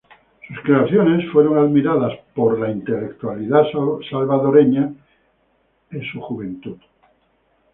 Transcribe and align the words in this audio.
Sus 0.47 0.59
creaciones 0.63 1.29
fueron 1.31 1.59
admiradas 1.59 2.13
dentro 2.35 2.55
de 2.55 2.59
la 2.61 2.71
intelectualidad 2.71 3.65
salvadoreña 4.09 4.91
en 5.91 5.99
sus 6.01 6.15
años 6.15 6.15
de 6.15 6.19
juventud. 6.21 6.77